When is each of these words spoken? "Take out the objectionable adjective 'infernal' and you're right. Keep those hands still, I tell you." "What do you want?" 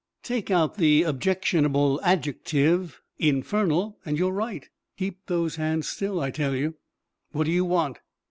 "Take 0.23 0.49
out 0.49 0.77
the 0.77 1.03
objectionable 1.03 2.01
adjective 2.03 3.03
'infernal' 3.19 3.99
and 4.03 4.17
you're 4.17 4.31
right. 4.31 4.67
Keep 4.97 5.27
those 5.27 5.57
hands 5.57 5.87
still, 5.89 6.19
I 6.19 6.31
tell 6.31 6.55
you." 6.55 6.73
"What 7.33 7.43
do 7.43 7.51
you 7.51 7.65
want?" 7.65 7.99